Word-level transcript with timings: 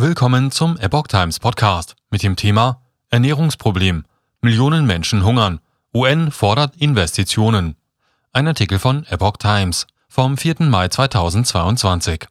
Willkommen 0.00 0.52
zum 0.52 0.76
Epoch 0.76 1.08
Times 1.08 1.40
Podcast 1.40 1.96
mit 2.08 2.22
dem 2.22 2.36
Thema 2.36 2.82
Ernährungsproblem. 3.10 4.04
Millionen 4.40 4.86
Menschen 4.86 5.24
hungern. 5.24 5.58
UN 5.92 6.30
fordert 6.30 6.76
Investitionen. 6.76 7.74
Ein 8.32 8.46
Artikel 8.46 8.78
von 8.78 9.04
Epoch 9.06 9.38
Times 9.38 9.88
vom 10.08 10.36
4. 10.36 10.54
Mai 10.60 10.86
2022. 10.86 12.26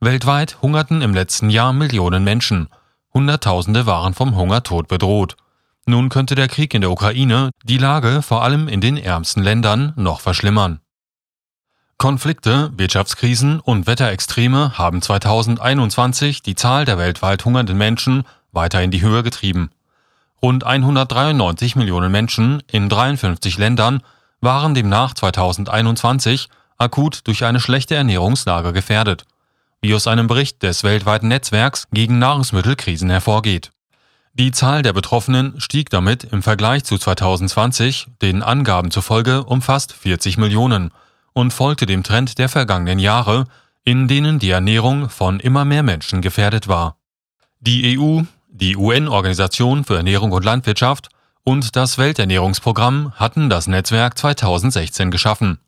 Weltweit 0.00 0.62
hungerten 0.62 1.02
im 1.02 1.12
letzten 1.12 1.50
Jahr 1.50 1.74
Millionen 1.74 2.24
Menschen. 2.24 2.70
Hunderttausende 3.12 3.84
waren 3.84 4.14
vom 4.14 4.34
Hungertod 4.34 4.88
bedroht. 4.88 5.36
Nun 5.84 6.08
könnte 6.08 6.36
der 6.36 6.48
Krieg 6.48 6.72
in 6.72 6.80
der 6.80 6.90
Ukraine 6.90 7.50
die 7.64 7.76
Lage 7.76 8.22
vor 8.22 8.42
allem 8.44 8.68
in 8.68 8.80
den 8.80 8.96
ärmsten 8.96 9.42
Ländern 9.42 9.92
noch 9.96 10.20
verschlimmern. 10.20 10.80
Konflikte, 12.02 12.72
Wirtschaftskrisen 12.76 13.60
und 13.60 13.86
Wetterextreme 13.86 14.76
haben 14.76 15.00
2021 15.00 16.42
die 16.42 16.56
Zahl 16.56 16.84
der 16.84 16.98
weltweit 16.98 17.44
hungernden 17.44 17.78
Menschen 17.78 18.24
weiter 18.50 18.82
in 18.82 18.90
die 18.90 19.02
Höhe 19.02 19.22
getrieben. 19.22 19.70
Rund 20.42 20.64
193 20.64 21.76
Millionen 21.76 22.10
Menschen 22.10 22.60
in 22.66 22.88
53 22.88 23.56
Ländern 23.56 24.02
waren 24.40 24.74
demnach 24.74 25.14
2021 25.14 26.48
akut 26.76 27.20
durch 27.28 27.44
eine 27.44 27.60
schlechte 27.60 27.94
Ernährungslage 27.94 28.72
gefährdet, 28.72 29.24
wie 29.80 29.94
aus 29.94 30.08
einem 30.08 30.26
Bericht 30.26 30.64
des 30.64 30.82
weltweiten 30.82 31.28
Netzwerks 31.28 31.86
gegen 31.92 32.18
Nahrungsmittelkrisen 32.18 33.10
hervorgeht. 33.10 33.70
Die 34.34 34.50
Zahl 34.50 34.82
der 34.82 34.92
Betroffenen 34.92 35.60
stieg 35.60 35.88
damit 35.90 36.24
im 36.24 36.42
Vergleich 36.42 36.82
zu 36.82 36.98
2020 36.98 38.08
den 38.20 38.42
Angaben 38.42 38.90
zufolge 38.90 39.44
um 39.44 39.62
fast 39.62 39.92
40 39.92 40.36
Millionen 40.36 40.90
und 41.32 41.52
folgte 41.52 41.86
dem 41.86 42.02
Trend 42.02 42.38
der 42.38 42.48
vergangenen 42.48 42.98
Jahre, 42.98 43.46
in 43.84 44.08
denen 44.08 44.38
die 44.38 44.50
Ernährung 44.50 45.08
von 45.08 45.40
immer 45.40 45.64
mehr 45.64 45.82
Menschen 45.82 46.20
gefährdet 46.20 46.68
war. 46.68 46.96
Die 47.60 47.98
EU, 47.98 48.22
die 48.48 48.76
UN-Organisation 48.76 49.84
für 49.84 49.96
Ernährung 49.96 50.32
und 50.32 50.44
Landwirtschaft 50.44 51.08
und 51.44 51.74
das 51.74 51.98
Welternährungsprogramm 51.98 53.12
hatten 53.16 53.50
das 53.50 53.66
Netzwerk 53.66 54.16
2016 54.16 55.10
geschaffen. 55.10 55.58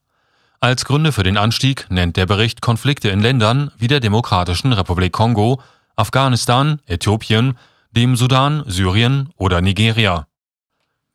Als 0.61 0.84
Gründe 0.84 1.12
für 1.12 1.24
den 1.24 1.36
Anstieg 1.36 1.86
nennt 1.91 2.17
der 2.17 2.27
Bericht 2.27 2.62
Konflikte 2.62 3.11
in 3.11 3.20
Ländern 3.20 3.70
wie 3.77 3.89
der 3.89 4.00
Demokratischen 4.00 4.72
Republik 4.72 5.12
Kongo, 5.12 5.61
Afghanistan, 5.96 6.80
Äthiopien, 6.86 7.58
dem 7.91 8.17
Sudan, 8.17 8.64
Syrien 8.67 9.30
oder 9.36 9.61
Nigeria. 9.61 10.27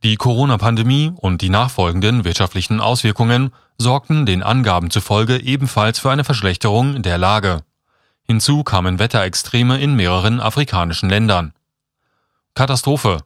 Die 0.01 0.15
Corona-Pandemie 0.15 1.11
und 1.13 1.41
die 1.41 1.49
nachfolgenden 1.49 2.23
wirtschaftlichen 2.23 2.79
Auswirkungen 2.79 3.51
sorgten 3.77 4.25
den 4.25 4.43
Angaben 4.43 4.91
zufolge 4.91 5.41
ebenfalls 5.41 5.99
für 5.99 6.09
eine 6.09 6.23
Verschlechterung 6.23 7.01
der 7.01 7.17
Lage. 7.17 7.63
Hinzu 8.23 8.63
kamen 8.63 8.97
Wetterextreme 8.97 9.77
in 9.77 9.95
mehreren 9.95 10.39
afrikanischen 10.39 11.09
Ländern. 11.09 11.51
Katastrophe. 12.53 13.17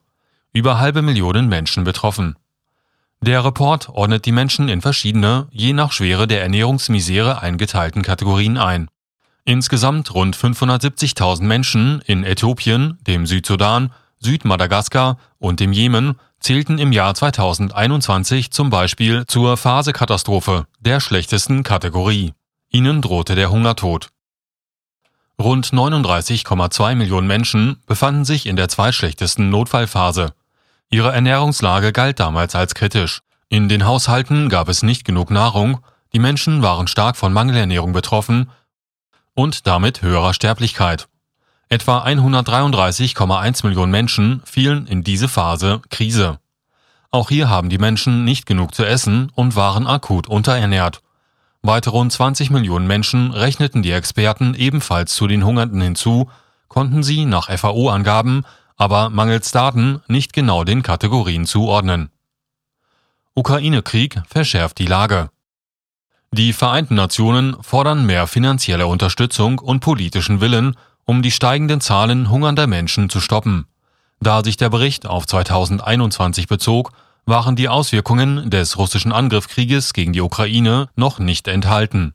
Über 0.52 0.80
halbe 0.80 1.02
Millionen 1.02 1.48
Menschen 1.48 1.84
betroffen. 1.84 2.36
Der 3.20 3.44
Report 3.44 3.88
ordnet 3.90 4.26
die 4.26 4.32
Menschen 4.32 4.68
in 4.68 4.80
verschiedene, 4.80 5.46
je 5.50 5.72
nach 5.72 5.92
Schwere 5.92 6.26
der 6.26 6.42
Ernährungsmisere 6.42 7.40
eingeteilten 7.40 8.02
Kategorien 8.02 8.58
ein. 8.58 8.88
Insgesamt 9.44 10.12
rund 10.12 10.36
570.000 10.36 11.42
Menschen 11.42 12.00
in 12.06 12.24
Äthiopien, 12.24 12.98
dem 13.06 13.26
Südsudan, 13.26 13.92
Südmadagaskar 14.24 15.18
und 15.38 15.60
dem 15.60 15.72
Jemen 15.72 16.18
zählten 16.40 16.78
im 16.78 16.92
Jahr 16.92 17.14
2021 17.14 18.50
zum 18.50 18.70
Beispiel 18.70 19.24
zur 19.26 19.56
Phase-Katastrophe 19.56 20.66
der 20.80 21.00
schlechtesten 21.00 21.62
Kategorie. 21.62 22.32
Ihnen 22.70 23.02
drohte 23.02 23.34
der 23.34 23.50
Hungertod. 23.50 24.08
Rund 25.40 25.66
39,2 25.66 26.94
Millionen 26.94 27.26
Menschen 27.26 27.82
befanden 27.86 28.24
sich 28.24 28.46
in 28.46 28.56
der 28.56 28.68
zweitschlechtesten 28.68 29.50
Notfallphase. 29.50 30.32
Ihre 30.90 31.12
Ernährungslage 31.12 31.92
galt 31.92 32.20
damals 32.20 32.54
als 32.54 32.74
kritisch. 32.74 33.20
In 33.48 33.68
den 33.68 33.84
Haushalten 33.84 34.48
gab 34.48 34.68
es 34.68 34.82
nicht 34.82 35.04
genug 35.04 35.30
Nahrung, 35.30 35.80
die 36.12 36.18
Menschen 36.18 36.62
waren 36.62 36.86
stark 36.86 37.16
von 37.16 37.32
Mangelernährung 37.32 37.92
betroffen 37.92 38.50
und 39.34 39.66
damit 39.66 40.02
höherer 40.02 40.34
Sterblichkeit. 40.34 41.08
Etwa 41.68 42.04
133,1 42.04 43.66
Millionen 43.66 43.90
Menschen 43.90 44.42
fielen 44.44 44.86
in 44.86 45.02
diese 45.02 45.28
Phase 45.28 45.80
Krise. 45.90 46.38
Auch 47.10 47.28
hier 47.28 47.48
haben 47.48 47.68
die 47.68 47.78
Menschen 47.78 48.24
nicht 48.24 48.46
genug 48.46 48.74
zu 48.74 48.84
essen 48.84 49.30
und 49.34 49.56
waren 49.56 49.86
akut 49.86 50.28
unterernährt. 50.28 51.02
Weitere 51.62 51.96
rund 51.96 52.12
20 52.12 52.50
Millionen 52.50 52.86
Menschen 52.86 53.32
rechneten 53.32 53.82
die 53.82 53.92
Experten 53.92 54.54
ebenfalls 54.54 55.14
zu 55.14 55.26
den 55.26 55.44
Hungernden 55.44 55.80
hinzu, 55.80 56.28
konnten 56.68 57.02
sie 57.02 57.24
nach 57.24 57.48
FAO-Angaben 57.48 58.44
aber 58.76 59.10
mangels 59.10 59.50
Daten 59.52 60.02
nicht 60.08 60.32
genau 60.32 60.64
den 60.64 60.82
Kategorien 60.82 61.46
zuordnen. 61.46 62.10
Ukraine-Krieg 63.34 64.22
verschärft 64.26 64.78
die 64.78 64.86
Lage. 64.86 65.30
Die 66.32 66.52
Vereinten 66.52 66.96
Nationen 66.96 67.56
fordern 67.62 68.06
mehr 68.06 68.26
finanzielle 68.26 68.86
Unterstützung 68.86 69.58
und 69.58 69.80
politischen 69.80 70.40
Willen, 70.40 70.76
um 71.04 71.22
die 71.22 71.30
steigenden 71.30 71.80
Zahlen 71.80 72.30
hungernder 72.30 72.66
Menschen 72.66 73.10
zu 73.10 73.20
stoppen. 73.20 73.66
Da 74.20 74.42
sich 74.42 74.56
der 74.56 74.70
Bericht 74.70 75.06
auf 75.06 75.26
2021 75.26 76.46
bezog, 76.46 76.92
waren 77.26 77.56
die 77.56 77.68
Auswirkungen 77.68 78.50
des 78.50 78.78
russischen 78.78 79.12
Angriffskrieges 79.12 79.92
gegen 79.92 80.12
die 80.12 80.20
Ukraine 80.20 80.88
noch 80.96 81.18
nicht 81.18 81.48
enthalten. 81.48 82.14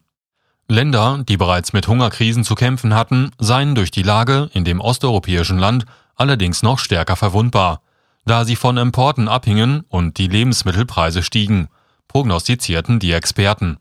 Länder, 0.68 1.24
die 1.28 1.36
bereits 1.36 1.72
mit 1.72 1.88
Hungerkrisen 1.88 2.44
zu 2.44 2.54
kämpfen 2.54 2.94
hatten, 2.94 3.32
seien 3.38 3.74
durch 3.74 3.90
die 3.90 4.04
Lage 4.04 4.50
in 4.52 4.64
dem 4.64 4.80
osteuropäischen 4.80 5.58
Land 5.58 5.84
allerdings 6.14 6.62
noch 6.62 6.78
stärker 6.78 7.16
verwundbar, 7.16 7.80
da 8.24 8.44
sie 8.44 8.54
von 8.54 8.76
Importen 8.76 9.26
abhingen 9.26 9.84
und 9.88 10.18
die 10.18 10.28
Lebensmittelpreise 10.28 11.22
stiegen, 11.22 11.68
prognostizierten 12.06 13.00
die 13.00 13.12
Experten. 13.12 13.78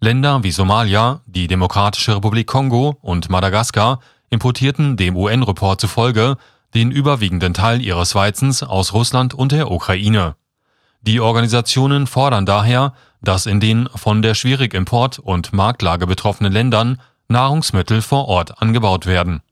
Länder 0.00 0.42
wie 0.44 0.50
Somalia, 0.50 1.22
die 1.26 1.46
Demokratische 1.46 2.16
Republik 2.16 2.46
Kongo 2.46 2.98
und 3.00 3.30
Madagaskar 3.30 4.00
importierten 4.30 4.96
dem 4.96 5.16
UN-Report 5.16 5.80
zufolge 5.80 6.36
den 6.74 6.90
überwiegenden 6.90 7.54
Teil 7.54 7.80
ihres 7.80 8.14
Weizens 8.14 8.62
aus 8.62 8.92
Russland 8.92 9.34
und 9.34 9.52
der 9.52 9.70
Ukraine. 9.70 10.36
Die 11.02 11.20
Organisationen 11.20 12.06
fordern 12.06 12.44
daher, 12.44 12.92
dass 13.22 13.46
in 13.46 13.60
den 13.60 13.88
von 13.94 14.22
der 14.22 14.34
schwierig 14.34 14.74
Import- 14.74 15.18
und 15.18 15.52
Marktlage 15.52 16.06
betroffenen 16.06 16.52
Ländern 16.52 17.00
Nahrungsmittel 17.28 18.02
vor 18.02 18.26
Ort 18.28 18.60
angebaut 18.60 19.06
werden. 19.06 19.42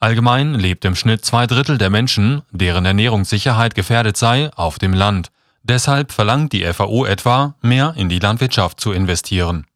Allgemein 0.00 0.54
lebt 0.54 0.84
im 0.84 0.94
Schnitt 0.94 1.24
zwei 1.24 1.46
Drittel 1.46 1.76
der 1.76 1.90
Menschen, 1.90 2.42
deren 2.52 2.84
Ernährungssicherheit 2.84 3.74
gefährdet 3.74 4.16
sei, 4.16 4.50
auf 4.54 4.78
dem 4.78 4.92
Land. 4.92 5.30
Deshalb 5.64 6.12
verlangt 6.12 6.52
die 6.52 6.64
FAO 6.72 7.04
etwa, 7.04 7.54
mehr 7.60 7.94
in 7.96 8.08
die 8.08 8.20
Landwirtschaft 8.20 8.80
zu 8.80 8.92
investieren. 8.92 9.66